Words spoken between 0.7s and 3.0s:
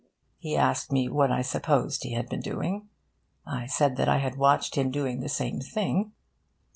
me what I supposed he had been doing.